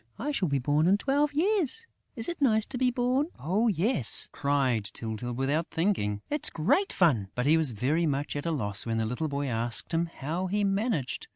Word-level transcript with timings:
"I 0.17 0.31
shall 0.31 0.47
be 0.47 0.57
born 0.57 0.87
in 0.87 0.97
twelve 0.97 1.31
years.... 1.31 1.85
Is 2.15 2.27
it 2.27 2.41
nice 2.41 2.65
to 2.65 2.77
be 2.79 2.89
born?" 2.89 3.27
"Oh, 3.37 3.67
yes," 3.67 4.29
cried 4.31 4.85
Tyltyl, 4.85 5.33
without 5.33 5.69
thinking. 5.69 6.23
"It's 6.27 6.49
great 6.49 6.91
fun!" 6.91 7.27
But 7.35 7.45
he 7.45 7.55
was 7.55 7.73
very 7.73 8.07
much 8.07 8.35
at 8.35 8.47
a 8.47 8.51
loss 8.51 8.83
when 8.83 8.97
the 8.97 9.05
little 9.05 9.27
boy 9.27 9.45
asked 9.45 9.91
him 9.93 10.07
"how 10.07 10.47
he 10.47 10.63
managed." 10.63 11.27